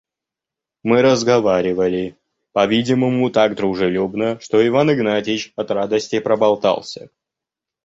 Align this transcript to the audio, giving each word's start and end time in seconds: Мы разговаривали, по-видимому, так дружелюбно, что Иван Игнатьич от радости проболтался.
Мы 0.81 1.03
разговаривали, 1.03 2.17
по-видимому, 2.53 3.29
так 3.29 3.53
дружелюбно, 3.53 4.39
что 4.39 4.67
Иван 4.67 4.91
Игнатьич 4.91 5.53
от 5.55 5.69
радости 5.69 6.19
проболтался. 6.19 7.11